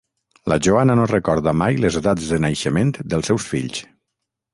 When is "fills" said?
3.51-3.83